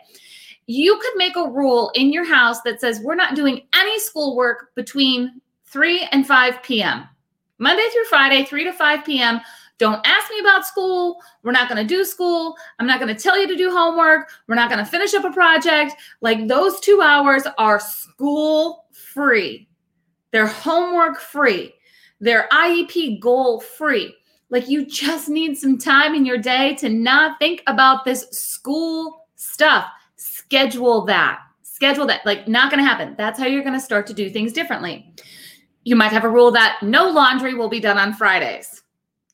You 0.67 0.97
could 0.99 1.13
make 1.15 1.35
a 1.35 1.49
rule 1.49 1.91
in 1.95 2.11
your 2.11 2.25
house 2.25 2.61
that 2.61 2.81
says 2.81 2.99
we're 2.99 3.15
not 3.15 3.35
doing 3.35 3.61
any 3.73 3.99
schoolwork 3.99 4.75
between 4.75 5.41
3 5.77 6.09
and 6.11 6.25
5 6.25 6.63
p.m. 6.63 7.07
Monday 7.59 7.85
through 7.93 8.05
Friday, 8.05 8.43
3 8.45 8.63
to 8.63 8.73
5 8.73 9.05
p.m. 9.05 9.39
Don't 9.77 10.01
ask 10.07 10.31
me 10.31 10.39
about 10.39 10.65
school. 10.65 11.17
We're 11.43 11.51
not 11.51 11.69
going 11.69 11.79
to 11.79 11.87
do 11.87 12.03
school. 12.03 12.55
I'm 12.79 12.87
not 12.87 12.99
going 12.99 13.15
to 13.15 13.21
tell 13.21 13.39
you 13.39 13.47
to 13.47 13.55
do 13.55 13.69
homework. 13.69 14.27
We're 14.47 14.55
not 14.55 14.71
going 14.71 14.83
to 14.83 14.89
finish 14.89 15.13
up 15.13 15.23
a 15.23 15.29
project. 15.29 15.93
Like 16.21 16.47
those 16.47 16.79
two 16.79 17.01
hours 17.03 17.43
are 17.59 17.79
school 17.79 18.85
free, 18.91 19.69
they're 20.31 20.47
homework 20.47 21.19
free, 21.19 21.75
they're 22.21 22.47
IEP 22.51 23.19
goal 23.19 23.59
free. 23.59 24.15
Like 24.49 24.67
you 24.67 24.83
just 24.83 25.29
need 25.29 25.59
some 25.59 25.77
time 25.77 26.15
in 26.15 26.25
your 26.25 26.39
day 26.39 26.73
to 26.77 26.89
not 26.89 27.37
think 27.37 27.61
about 27.67 28.03
this 28.03 28.27
school 28.31 29.27
stuff. 29.35 29.85
Schedule 30.15 31.05
that. 31.05 31.41
Schedule 31.61 32.07
that. 32.07 32.25
Like, 32.25 32.47
not 32.47 32.71
going 32.71 32.83
to 32.83 32.89
happen. 32.89 33.13
That's 33.19 33.37
how 33.37 33.45
you're 33.45 33.61
going 33.61 33.75
to 33.75 33.79
start 33.79 34.07
to 34.07 34.13
do 34.15 34.31
things 34.31 34.51
differently. 34.51 35.13
You 35.87 35.95
might 35.95 36.11
have 36.11 36.25
a 36.25 36.29
rule 36.29 36.51
that 36.51 36.77
no 36.81 37.09
laundry 37.09 37.53
will 37.53 37.69
be 37.69 37.79
done 37.79 37.97
on 37.97 38.13
Fridays 38.13 38.83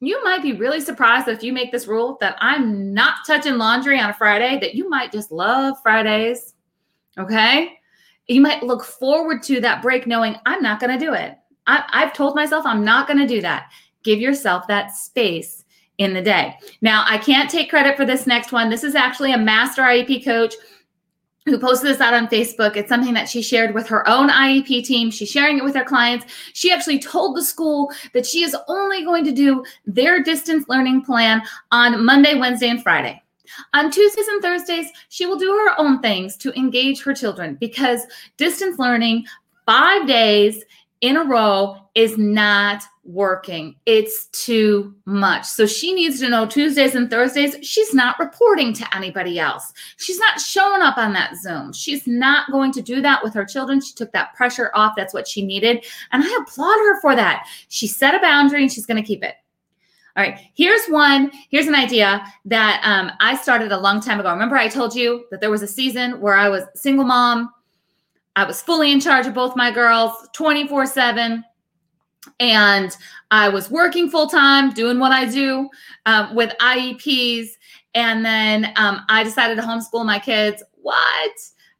you 0.05 0.21
might 0.21 0.41
be 0.41 0.51
really 0.51 0.81
surprised 0.81 1.29
if 1.29 1.43
you 1.43 1.53
make 1.53 1.71
this 1.71 1.87
rule 1.87 2.17
that 2.19 2.35
I'm 2.39 2.93
not 2.93 3.25
touching 3.25 3.57
laundry 3.57 3.99
on 3.99 4.09
a 4.09 4.13
Friday, 4.13 4.59
that 4.59 4.75
you 4.75 4.89
might 4.89 5.13
just 5.13 5.31
love 5.31 5.77
Fridays. 5.81 6.55
Okay. 7.17 7.79
You 8.27 8.41
might 8.41 8.63
look 8.63 8.83
forward 8.83 9.41
to 9.43 9.61
that 9.61 9.81
break 9.81 10.05
knowing 10.05 10.35
I'm 10.45 10.61
not 10.61 10.81
going 10.81 10.97
to 10.97 11.05
do 11.05 11.13
it. 11.13 11.37
I, 11.67 11.85
I've 11.89 12.13
told 12.13 12.35
myself 12.35 12.65
I'm 12.65 12.83
not 12.83 13.07
going 13.07 13.19
to 13.19 13.27
do 13.27 13.39
that. 13.41 13.71
Give 14.03 14.19
yourself 14.19 14.67
that 14.67 14.93
space 14.93 15.63
in 15.99 16.13
the 16.13 16.21
day. 16.21 16.55
Now, 16.81 17.05
I 17.07 17.17
can't 17.17 17.49
take 17.49 17.69
credit 17.69 17.95
for 17.95 18.05
this 18.05 18.27
next 18.27 18.51
one. 18.51 18.69
This 18.69 18.83
is 18.83 18.95
actually 18.95 19.31
a 19.31 19.37
master 19.37 19.83
IEP 19.83 20.25
coach 20.25 20.53
who 21.45 21.57
posted 21.59 21.89
this 21.89 22.01
out 22.01 22.13
on 22.13 22.27
Facebook. 22.27 22.75
It's 22.75 22.89
something 22.89 23.13
that 23.13 23.29
she 23.29 23.41
shared 23.41 23.73
with 23.73 23.87
her 23.87 24.07
own 24.07 24.29
IEP 24.29 24.85
team. 24.85 25.11
She's 25.11 25.29
sharing 25.29 25.57
it 25.57 25.63
with 25.63 25.75
her 25.75 25.83
clients. 25.83 26.25
She 26.53 26.71
actually 26.71 26.99
told 26.99 27.35
the 27.35 27.43
school 27.43 27.91
that 28.13 28.25
she 28.25 28.43
is 28.43 28.55
only 28.67 29.03
going 29.03 29.25
to 29.25 29.31
do 29.31 29.63
their 29.85 30.23
distance 30.23 30.67
learning 30.69 31.03
plan 31.03 31.41
on 31.71 32.05
Monday, 32.05 32.35
Wednesday, 32.35 32.69
and 32.69 32.81
Friday. 32.81 33.21
On 33.73 33.91
Tuesdays 33.91 34.27
and 34.27 34.41
Thursdays, 34.41 34.87
she 35.09 35.25
will 35.25 35.37
do 35.37 35.51
her 35.51 35.79
own 35.79 35.99
things 35.99 36.37
to 36.37 36.57
engage 36.57 37.03
her 37.03 37.13
children 37.13 37.55
because 37.59 38.01
distance 38.37 38.79
learning, 38.79 39.25
five 39.65 40.07
days 40.07 40.63
in 41.01 41.17
a 41.17 41.23
row, 41.23 41.77
is 41.93 42.17
not 42.17 42.83
working. 43.05 43.75
It's 43.85 44.27
too 44.27 44.95
much. 45.05 45.45
So 45.45 45.65
she 45.65 45.93
needs 45.93 46.19
to 46.19 46.29
know 46.29 46.45
Tuesdays 46.45 46.95
and 46.95 47.09
Thursdays, 47.09 47.55
she's 47.61 47.93
not 47.93 48.17
reporting 48.17 48.73
to 48.73 48.95
anybody 48.95 49.39
else. 49.39 49.73
She's 49.97 50.19
not 50.19 50.39
showing 50.39 50.81
up 50.81 50.97
on 50.97 51.13
that 51.13 51.35
Zoom. 51.35 51.73
She's 51.73 52.07
not 52.07 52.51
going 52.51 52.71
to 52.73 52.81
do 52.81 53.01
that 53.01 53.23
with 53.23 53.33
her 53.33 53.45
children. 53.45 53.81
She 53.81 53.93
took 53.93 54.11
that 54.13 54.33
pressure 54.35 54.71
off. 54.73 54.93
That's 54.95 55.13
what 55.13 55.27
she 55.27 55.45
needed. 55.45 55.85
And 56.11 56.23
I 56.23 56.39
applaud 56.41 56.77
her 56.77 57.01
for 57.01 57.15
that. 57.15 57.45
She 57.67 57.87
set 57.87 58.15
a 58.15 58.19
boundary 58.19 58.61
and 58.61 58.71
she's 58.71 58.85
going 58.85 59.01
to 59.01 59.07
keep 59.07 59.23
it. 59.23 59.35
All 60.15 60.23
right, 60.23 60.39
here's 60.53 60.85
one. 60.89 61.31
Here's 61.49 61.65
an 61.65 61.73
idea 61.73 62.23
that 62.45 62.81
um, 62.83 63.11
I 63.19 63.35
started 63.35 63.71
a 63.71 63.79
long 63.79 63.99
time 63.99 64.19
ago. 64.19 64.31
Remember, 64.31 64.55
I 64.55 64.67
told 64.67 64.95
you 64.95 65.25
that 65.31 65.41
there 65.41 65.49
was 65.49 65.63
a 65.63 65.67
season 65.67 66.21
where 66.21 66.35
I 66.35 66.49
was 66.49 66.65
single 66.75 67.05
mom. 67.05 67.49
I 68.35 68.43
was 68.43 68.61
fully 68.61 68.91
in 68.91 68.99
charge 68.99 69.25
of 69.25 69.33
both 69.33 69.55
my 69.55 69.71
girls 69.71 70.13
24 70.33 70.85
7 70.85 71.43
and 72.39 72.95
I 73.31 73.49
was 73.49 73.69
working 73.69 74.09
full 74.09 74.27
time, 74.27 74.71
doing 74.71 74.99
what 74.99 75.11
I 75.11 75.25
do 75.25 75.69
um, 76.05 76.35
with 76.35 76.53
IEPs. 76.59 77.49
And 77.95 78.25
then 78.25 78.73
um, 78.75 79.01
I 79.09 79.23
decided 79.23 79.55
to 79.55 79.61
homeschool 79.61 80.05
my 80.05 80.19
kids. 80.19 80.63
What? 80.81 81.31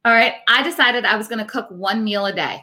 All 0.05 0.13
right. 0.13 0.35
I 0.47 0.63
decided 0.63 1.05
I 1.05 1.15
was 1.15 1.27
going 1.27 1.39
to 1.39 1.45
cook 1.45 1.67
one 1.69 2.03
meal 2.03 2.25
a 2.25 2.33
day. 2.33 2.62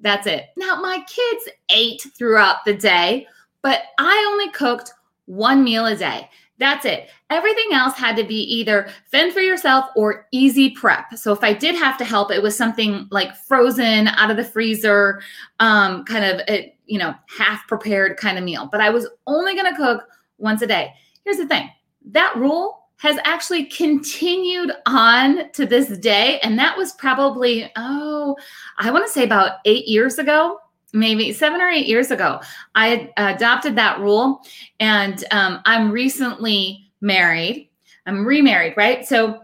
That's 0.00 0.26
it. 0.26 0.46
Now, 0.56 0.80
my 0.80 1.04
kids 1.06 1.48
ate 1.68 2.04
throughout 2.16 2.64
the 2.64 2.74
day, 2.74 3.26
but 3.62 3.82
I 3.98 4.28
only 4.30 4.50
cooked 4.50 4.92
one 5.26 5.62
meal 5.62 5.86
a 5.86 5.96
day. 5.96 6.28
That's 6.62 6.84
it. 6.84 7.08
Everything 7.28 7.70
else 7.72 7.96
had 7.96 8.14
to 8.14 8.22
be 8.22 8.36
either 8.36 8.88
fend 9.10 9.32
for 9.32 9.40
yourself 9.40 9.86
or 9.96 10.28
easy 10.30 10.70
prep. 10.70 11.12
So 11.14 11.32
if 11.32 11.42
I 11.42 11.52
did 11.52 11.74
have 11.74 11.98
to 11.98 12.04
help, 12.04 12.30
it 12.30 12.40
was 12.40 12.56
something 12.56 13.08
like 13.10 13.34
frozen 13.34 14.06
out 14.06 14.30
of 14.30 14.36
the 14.36 14.44
freezer, 14.44 15.20
um, 15.58 16.04
kind 16.04 16.24
of 16.24 16.40
a, 16.48 16.72
you 16.86 17.00
know 17.00 17.16
half 17.36 17.66
prepared 17.66 18.16
kind 18.16 18.38
of 18.38 18.44
meal. 18.44 18.68
But 18.70 18.80
I 18.80 18.90
was 18.90 19.08
only 19.26 19.56
going 19.56 19.74
to 19.74 19.76
cook 19.76 20.04
once 20.38 20.62
a 20.62 20.68
day. 20.68 20.92
Here's 21.24 21.38
the 21.38 21.48
thing: 21.48 21.68
that 22.12 22.36
rule 22.36 22.84
has 22.98 23.18
actually 23.24 23.64
continued 23.64 24.70
on 24.86 25.50
to 25.54 25.66
this 25.66 25.98
day, 25.98 26.38
and 26.44 26.56
that 26.60 26.78
was 26.78 26.92
probably 26.92 27.72
oh, 27.74 28.36
I 28.78 28.92
want 28.92 29.04
to 29.04 29.12
say 29.12 29.24
about 29.24 29.56
eight 29.64 29.88
years 29.88 30.20
ago 30.20 30.60
maybe 30.92 31.32
seven 31.32 31.60
or 31.60 31.68
eight 31.68 31.86
years 31.86 32.10
ago, 32.10 32.40
I 32.74 33.10
adopted 33.16 33.76
that 33.76 34.00
rule. 34.00 34.42
And 34.80 35.24
um, 35.30 35.60
I'm 35.64 35.90
recently 35.90 36.90
married. 37.00 37.70
I'm 38.06 38.26
remarried, 38.26 38.74
right? 38.76 39.06
So 39.06 39.42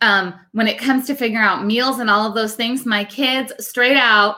um, 0.00 0.34
when 0.52 0.68
it 0.68 0.78
comes 0.78 1.06
to 1.06 1.14
figuring 1.14 1.44
out 1.44 1.64
meals 1.64 1.98
and 1.98 2.08
all 2.08 2.26
of 2.26 2.34
those 2.34 2.54
things, 2.54 2.86
my 2.86 3.04
kids 3.04 3.52
straight 3.58 3.96
out 3.96 4.36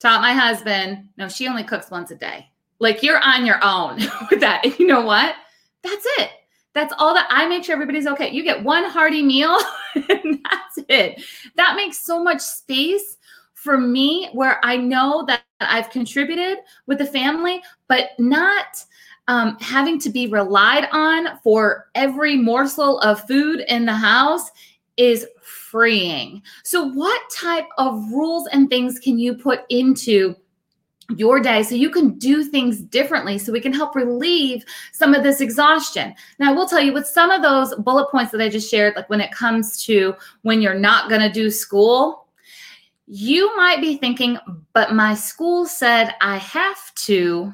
taught 0.00 0.22
my 0.22 0.32
husband, 0.32 1.08
no, 1.16 1.28
she 1.28 1.46
only 1.46 1.62
cooks 1.62 1.90
once 1.90 2.10
a 2.10 2.16
day. 2.16 2.48
Like 2.78 3.02
you're 3.02 3.20
on 3.22 3.44
your 3.46 3.60
own 3.62 3.96
with 4.30 4.40
that. 4.40 4.64
And 4.64 4.78
you 4.78 4.86
know 4.86 5.02
what? 5.02 5.36
That's 5.82 6.06
it. 6.18 6.30
That's 6.72 6.94
all 6.98 7.14
that 7.14 7.26
I 7.30 7.46
make 7.48 7.64
sure 7.64 7.74
everybody's 7.74 8.06
okay. 8.06 8.30
You 8.30 8.42
get 8.42 8.62
one 8.62 8.84
hearty 8.84 9.22
meal 9.22 9.58
and 9.94 10.40
that's 10.50 10.78
it. 10.88 11.22
That 11.56 11.76
makes 11.76 11.98
so 11.98 12.22
much 12.22 12.40
space 12.40 13.16
for 13.54 13.76
me 13.76 14.30
where 14.32 14.64
I 14.64 14.76
know 14.76 15.24
that 15.26 15.42
I've 15.60 15.90
contributed 15.90 16.58
with 16.86 16.98
the 16.98 17.06
family, 17.06 17.62
but 17.88 18.10
not 18.18 18.84
um, 19.28 19.56
having 19.60 19.98
to 20.00 20.10
be 20.10 20.26
relied 20.26 20.88
on 20.92 21.38
for 21.42 21.88
every 21.94 22.36
morsel 22.36 22.98
of 23.00 23.26
food 23.26 23.64
in 23.68 23.84
the 23.84 23.94
house 23.94 24.50
is 24.96 25.26
freeing. 25.42 26.42
So, 26.64 26.88
what 26.88 27.20
type 27.30 27.68
of 27.78 28.10
rules 28.10 28.48
and 28.48 28.68
things 28.68 28.98
can 28.98 29.18
you 29.18 29.34
put 29.34 29.60
into 29.68 30.34
your 31.16 31.40
day 31.40 31.62
so 31.62 31.74
you 31.74 31.90
can 31.90 32.18
do 32.18 32.44
things 32.44 32.80
differently 32.80 33.38
so 33.38 33.52
we 33.52 33.60
can 33.60 33.72
help 33.72 33.94
relieve 33.94 34.64
some 34.92 35.14
of 35.14 35.22
this 35.22 35.40
exhaustion. 35.40 36.14
Now, 36.38 36.50
I 36.50 36.54
will 36.54 36.68
tell 36.68 36.80
you 36.80 36.92
with 36.92 37.06
some 37.06 37.30
of 37.30 37.42
those 37.42 37.74
bullet 37.76 38.10
points 38.10 38.32
that 38.32 38.40
I 38.40 38.48
just 38.48 38.70
shared, 38.70 38.96
like 38.96 39.10
when 39.10 39.20
it 39.20 39.32
comes 39.32 39.82
to 39.84 40.14
when 40.42 40.60
you're 40.60 40.74
not 40.74 41.08
going 41.08 41.20
to 41.20 41.32
do 41.32 41.50
school, 41.50 42.26
you 43.12 43.56
might 43.56 43.80
be 43.80 43.96
thinking, 43.96 44.38
but 44.72 44.94
my 44.94 45.14
school 45.14 45.66
said 45.66 46.14
I 46.20 46.36
have 46.36 46.94
to, 46.94 47.52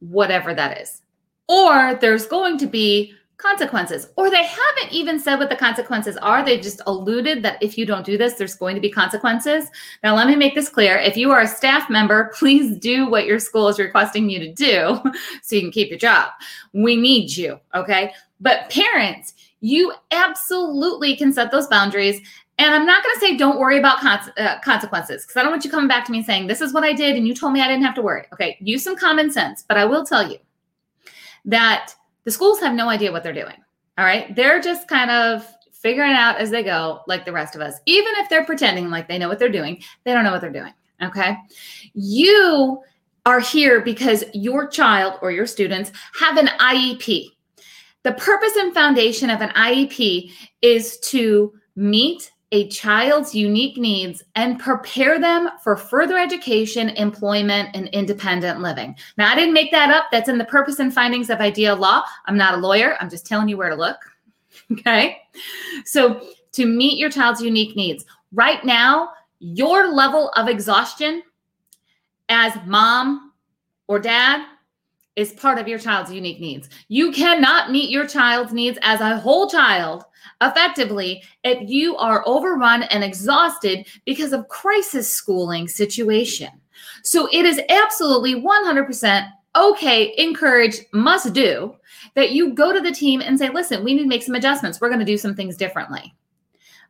whatever 0.00 0.52
that 0.52 0.78
is. 0.78 1.00
Or 1.48 1.94
there's 1.94 2.26
going 2.26 2.58
to 2.58 2.66
be 2.66 3.14
consequences. 3.38 4.08
Or 4.18 4.28
they 4.28 4.44
haven't 4.44 4.92
even 4.92 5.18
said 5.18 5.38
what 5.38 5.48
the 5.48 5.56
consequences 5.56 6.18
are. 6.18 6.44
They 6.44 6.60
just 6.60 6.82
alluded 6.86 7.42
that 7.42 7.62
if 7.62 7.78
you 7.78 7.86
don't 7.86 8.04
do 8.04 8.18
this, 8.18 8.34
there's 8.34 8.54
going 8.54 8.74
to 8.74 8.80
be 8.82 8.90
consequences. 8.90 9.70
Now, 10.04 10.14
let 10.14 10.26
me 10.26 10.36
make 10.36 10.54
this 10.54 10.68
clear. 10.68 10.96
If 10.96 11.16
you 11.16 11.30
are 11.30 11.40
a 11.40 11.48
staff 11.48 11.88
member, 11.88 12.30
please 12.38 12.76
do 12.76 13.08
what 13.08 13.24
your 13.24 13.38
school 13.38 13.68
is 13.68 13.78
requesting 13.78 14.28
you 14.28 14.38
to 14.40 14.52
do 14.52 15.00
so 15.42 15.56
you 15.56 15.62
can 15.62 15.72
keep 15.72 15.88
your 15.88 15.98
job. 15.98 16.28
We 16.74 16.94
need 16.94 17.34
you, 17.34 17.58
okay? 17.74 18.12
But 18.38 18.68
parents, 18.68 19.32
you 19.62 19.94
absolutely 20.10 21.16
can 21.16 21.32
set 21.32 21.50
those 21.50 21.68
boundaries. 21.68 22.20
And 22.60 22.74
I'm 22.74 22.84
not 22.84 23.02
going 23.02 23.14
to 23.14 23.20
say 23.20 23.36
don't 23.38 23.58
worry 23.58 23.78
about 23.78 24.00
con- 24.00 24.32
uh, 24.36 24.60
consequences 24.60 25.22
because 25.22 25.38
I 25.38 25.42
don't 25.42 25.50
want 25.50 25.64
you 25.64 25.70
coming 25.70 25.88
back 25.88 26.04
to 26.04 26.12
me 26.12 26.22
saying, 26.22 26.46
this 26.46 26.60
is 26.60 26.74
what 26.74 26.84
I 26.84 26.92
did 26.92 27.16
and 27.16 27.26
you 27.26 27.34
told 27.34 27.54
me 27.54 27.62
I 27.62 27.66
didn't 27.66 27.84
have 27.84 27.94
to 27.94 28.02
worry. 28.02 28.26
Okay, 28.34 28.58
use 28.60 28.84
some 28.84 28.96
common 28.96 29.32
sense. 29.32 29.64
But 29.66 29.78
I 29.78 29.86
will 29.86 30.04
tell 30.04 30.30
you 30.30 30.36
that 31.46 31.94
the 32.24 32.30
schools 32.30 32.60
have 32.60 32.74
no 32.74 32.90
idea 32.90 33.12
what 33.12 33.22
they're 33.22 33.32
doing. 33.32 33.56
All 33.96 34.04
right. 34.04 34.36
They're 34.36 34.60
just 34.60 34.88
kind 34.88 35.10
of 35.10 35.46
figuring 35.72 36.10
it 36.10 36.16
out 36.16 36.36
as 36.36 36.50
they 36.50 36.62
go, 36.62 37.00
like 37.06 37.24
the 37.24 37.32
rest 37.32 37.54
of 37.54 37.62
us. 37.62 37.80
Even 37.86 38.12
if 38.18 38.28
they're 38.28 38.44
pretending 38.44 38.90
like 38.90 39.08
they 39.08 39.16
know 39.16 39.28
what 39.28 39.38
they're 39.38 39.48
doing, 39.48 39.82
they 40.04 40.12
don't 40.12 40.24
know 40.24 40.32
what 40.32 40.42
they're 40.42 40.52
doing. 40.52 40.74
Okay. 41.02 41.38
You 41.94 42.82
are 43.24 43.40
here 43.40 43.80
because 43.80 44.22
your 44.34 44.68
child 44.68 45.18
or 45.22 45.32
your 45.32 45.46
students 45.46 45.92
have 46.18 46.36
an 46.36 46.48
IEP. 46.58 47.30
The 48.02 48.12
purpose 48.12 48.54
and 48.56 48.74
foundation 48.74 49.30
of 49.30 49.40
an 49.40 49.48
IEP 49.50 50.30
is 50.60 50.98
to 51.10 51.54
meet 51.74 52.30
a 52.52 52.68
child's 52.68 53.34
unique 53.34 53.76
needs 53.76 54.22
and 54.34 54.58
prepare 54.58 55.20
them 55.20 55.50
for 55.62 55.76
further 55.76 56.18
education, 56.18 56.88
employment, 56.90 57.70
and 57.74 57.88
independent 57.88 58.60
living. 58.60 58.96
Now, 59.16 59.30
I 59.30 59.36
didn't 59.36 59.54
make 59.54 59.70
that 59.70 59.90
up. 59.90 60.06
That's 60.10 60.28
in 60.28 60.38
the 60.38 60.44
purpose 60.44 60.80
and 60.80 60.92
findings 60.92 61.30
of 61.30 61.38
IDEA 61.38 61.74
law. 61.74 62.02
I'm 62.26 62.36
not 62.36 62.54
a 62.54 62.56
lawyer, 62.56 62.96
I'm 63.00 63.10
just 63.10 63.26
telling 63.26 63.48
you 63.48 63.56
where 63.56 63.70
to 63.70 63.76
look. 63.76 63.98
Okay. 64.72 65.18
So, 65.84 66.20
to 66.52 66.64
meet 66.64 66.96
your 66.96 67.10
child's 67.10 67.40
unique 67.40 67.74
needs, 67.74 68.04
right 68.32 68.64
now, 68.64 69.10
your 69.40 69.92
level 69.92 70.30
of 70.36 70.48
exhaustion 70.48 71.22
as 72.28 72.52
mom 72.66 73.32
or 73.88 73.98
dad 73.98 74.46
is 75.20 75.32
part 75.32 75.58
of 75.58 75.68
your 75.68 75.78
child's 75.78 76.12
unique 76.12 76.40
needs. 76.40 76.68
You 76.88 77.12
cannot 77.12 77.70
meet 77.70 77.90
your 77.90 78.06
child's 78.06 78.52
needs 78.52 78.78
as 78.82 79.00
a 79.00 79.18
whole 79.18 79.48
child 79.48 80.04
effectively 80.42 81.22
if 81.44 81.68
you 81.68 81.96
are 81.96 82.24
overrun 82.26 82.84
and 82.84 83.04
exhausted 83.04 83.86
because 84.06 84.32
of 84.32 84.48
crisis 84.48 85.08
schooling 85.08 85.68
situation. 85.68 86.48
So 87.02 87.28
it 87.32 87.44
is 87.44 87.60
absolutely 87.68 88.36
100% 88.36 89.30
okay, 89.56 90.14
encourage, 90.16 90.78
must 90.92 91.32
do 91.32 91.74
that 92.14 92.32
you 92.32 92.54
go 92.54 92.72
to 92.72 92.80
the 92.80 92.92
team 92.92 93.20
and 93.20 93.38
say, 93.38 93.48
listen, 93.50 93.84
we 93.84 93.94
need 93.94 94.02
to 94.02 94.08
make 94.08 94.22
some 94.22 94.34
adjustments. 94.34 94.80
We're 94.80 94.88
going 94.88 95.00
to 95.00 95.04
do 95.04 95.18
some 95.18 95.34
things 95.34 95.56
differently. 95.56 96.14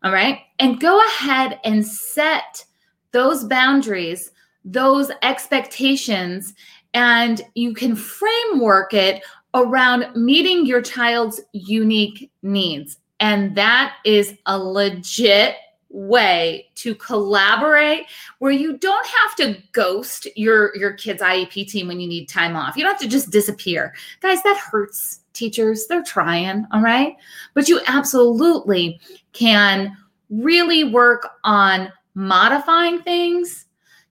All 0.02 0.12
right. 0.12 0.40
And 0.58 0.80
go 0.80 1.00
ahead 1.06 1.58
and 1.64 1.86
set 1.86 2.64
those 3.12 3.44
boundaries, 3.44 4.30
those 4.64 5.10
expectations, 5.22 6.54
and 6.94 7.42
you 7.54 7.74
can 7.74 7.94
framework 7.96 8.94
it 8.94 9.22
around 9.54 10.06
meeting 10.14 10.66
your 10.66 10.82
child's 10.82 11.40
unique 11.52 12.30
needs. 12.42 12.98
And 13.18 13.54
that 13.56 13.96
is 14.04 14.34
a 14.46 14.58
legit 14.58 15.56
way 15.90 16.68
to 16.76 16.94
collaborate 16.94 18.06
where 18.38 18.52
you 18.52 18.78
don't 18.78 19.06
have 19.06 19.36
to 19.36 19.60
ghost 19.72 20.28
your 20.36 20.74
your 20.76 20.92
kids 20.92 21.20
IEP 21.20 21.68
team 21.68 21.88
when 21.88 22.00
you 22.00 22.08
need 22.08 22.26
time 22.26 22.56
off. 22.56 22.76
You 22.76 22.84
don't 22.84 22.92
have 22.92 23.02
to 23.02 23.08
just 23.08 23.30
disappear. 23.30 23.92
Guys, 24.20 24.42
that 24.44 24.56
hurts 24.56 25.20
teachers. 25.32 25.86
They're 25.86 26.02
trying, 26.02 26.66
all 26.72 26.80
right? 26.80 27.16
But 27.54 27.68
you 27.68 27.80
absolutely 27.86 29.00
can 29.32 29.96
really 30.30 30.84
work 30.84 31.28
on 31.42 31.92
modifying 32.14 33.02
things 33.02 33.66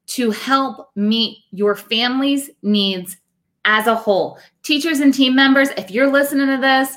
to 0.09 0.31
help 0.31 0.89
meet 0.95 1.39
your 1.51 1.75
family's 1.75 2.49
needs 2.63 3.17
as 3.65 3.87
a 3.87 3.95
whole. 3.95 4.39
Teachers 4.63 4.99
and 4.99 5.13
team 5.13 5.35
members, 5.35 5.69
if 5.77 5.91
you're 5.91 6.11
listening 6.11 6.47
to 6.47 6.57
this, 6.57 6.95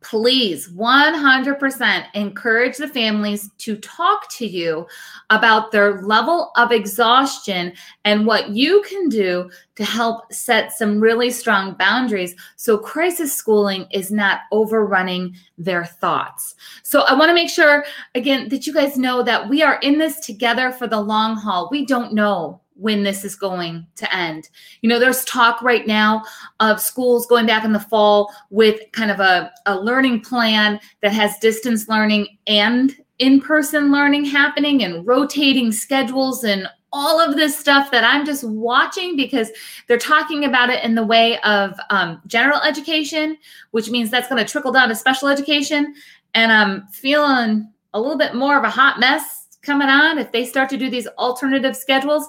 please 0.00 0.68
100% 0.68 2.06
encourage 2.14 2.76
the 2.76 2.88
families 2.88 3.50
to 3.58 3.76
talk 3.76 4.30
to 4.30 4.46
you 4.46 4.86
about 5.30 5.70
their 5.70 6.00
level 6.02 6.52
of 6.56 6.72
exhaustion 6.72 7.72
and 8.04 8.26
what 8.26 8.48
you 8.50 8.82
can 8.88 9.08
do 9.08 9.50
to 9.76 9.84
help 9.84 10.32
set 10.32 10.72
some 10.72 11.00
really 11.00 11.30
strong 11.30 11.74
boundaries 11.74 12.34
so 12.56 12.78
crisis 12.78 13.34
schooling 13.34 13.86
is 13.90 14.10
not 14.10 14.40
overrunning 14.52 15.36
their 15.58 15.84
thoughts. 15.84 16.54
So 16.82 17.02
I 17.02 17.14
want 17.14 17.28
to 17.28 17.34
make 17.34 17.50
sure 17.50 17.84
again 18.14 18.48
that 18.48 18.66
you 18.66 18.72
guys 18.72 18.96
know 18.96 19.22
that 19.22 19.48
we 19.48 19.62
are 19.62 19.78
in 19.80 19.98
this 19.98 20.20
together 20.20 20.72
for 20.72 20.86
the 20.86 21.00
long 21.00 21.36
haul. 21.36 21.68
We 21.70 21.84
don't 21.84 22.14
know 22.14 22.61
when 22.74 23.02
this 23.02 23.24
is 23.24 23.36
going 23.36 23.86
to 23.96 24.14
end. 24.14 24.48
You 24.80 24.88
know, 24.88 24.98
there's 24.98 25.24
talk 25.24 25.62
right 25.62 25.86
now 25.86 26.22
of 26.60 26.80
schools 26.80 27.26
going 27.26 27.46
back 27.46 27.64
in 27.64 27.72
the 27.72 27.80
fall 27.80 28.32
with 28.50 28.80
kind 28.92 29.10
of 29.10 29.20
a, 29.20 29.52
a 29.66 29.76
learning 29.76 30.20
plan 30.20 30.80
that 31.02 31.12
has 31.12 31.38
distance 31.38 31.88
learning 31.88 32.38
and 32.46 32.96
in 33.18 33.40
person 33.40 33.92
learning 33.92 34.24
happening 34.24 34.82
and 34.82 35.06
rotating 35.06 35.70
schedules 35.70 36.44
and 36.44 36.66
all 36.92 37.20
of 37.20 37.36
this 37.36 37.56
stuff 37.56 37.90
that 37.90 38.04
I'm 38.04 38.26
just 38.26 38.44
watching 38.44 39.16
because 39.16 39.50
they're 39.88 39.96
talking 39.96 40.44
about 40.44 40.68
it 40.68 40.84
in 40.84 40.94
the 40.94 41.06
way 41.06 41.38
of 41.40 41.78
um, 41.90 42.20
general 42.26 42.60
education, 42.60 43.38
which 43.70 43.90
means 43.90 44.10
that's 44.10 44.28
going 44.28 44.44
to 44.44 44.50
trickle 44.50 44.72
down 44.72 44.88
to 44.88 44.94
special 44.94 45.28
education. 45.28 45.94
And 46.34 46.52
I'm 46.52 46.86
feeling 46.88 47.70
a 47.94 48.00
little 48.00 48.18
bit 48.18 48.34
more 48.34 48.58
of 48.58 48.64
a 48.64 48.70
hot 48.70 49.00
mess 49.00 49.46
coming 49.62 49.88
on 49.88 50.18
if 50.18 50.32
they 50.32 50.44
start 50.44 50.68
to 50.70 50.76
do 50.76 50.90
these 50.90 51.06
alternative 51.18 51.76
schedules 51.76 52.28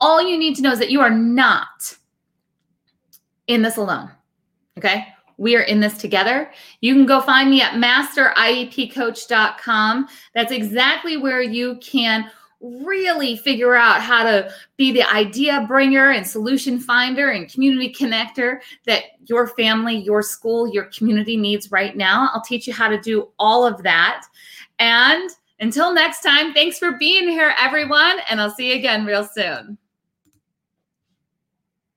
all 0.00 0.22
you 0.22 0.38
need 0.38 0.54
to 0.56 0.62
know 0.62 0.72
is 0.72 0.78
that 0.78 0.90
you 0.90 1.00
are 1.00 1.10
not 1.10 1.96
in 3.46 3.62
this 3.62 3.76
alone. 3.76 4.10
Okay. 4.78 5.06
We 5.36 5.54
are 5.56 5.62
in 5.62 5.80
this 5.80 5.96
together. 5.96 6.50
You 6.80 6.94
can 6.94 7.06
go 7.06 7.20
find 7.20 7.50
me 7.50 7.62
at 7.62 7.72
masteriepcoach.com. 7.72 10.08
That's 10.34 10.52
exactly 10.52 11.16
where 11.16 11.42
you 11.42 11.76
can 11.76 12.30
really 12.60 13.38
figure 13.38 13.74
out 13.74 14.02
how 14.02 14.22
to 14.22 14.52
be 14.76 14.92
the 14.92 15.10
idea 15.10 15.64
bringer 15.66 16.10
and 16.10 16.26
solution 16.26 16.78
finder 16.78 17.30
and 17.30 17.50
community 17.50 17.90
connector 17.92 18.60
that 18.84 19.04
your 19.24 19.48
family, 19.48 19.96
your 19.96 20.22
school, 20.22 20.68
your 20.68 20.84
community 20.84 21.38
needs 21.38 21.72
right 21.72 21.96
now. 21.96 22.28
I'll 22.34 22.42
teach 22.42 22.66
you 22.66 22.74
how 22.74 22.88
to 22.88 23.00
do 23.00 23.30
all 23.38 23.66
of 23.66 23.82
that. 23.82 24.26
And 24.78 25.30
until 25.58 25.94
next 25.94 26.20
time, 26.20 26.52
thanks 26.52 26.78
for 26.78 26.92
being 26.92 27.28
here, 27.28 27.54
everyone. 27.58 28.18
And 28.28 28.40
I'll 28.40 28.50
see 28.50 28.72
you 28.72 28.78
again 28.78 29.06
real 29.06 29.24
soon. 29.24 29.78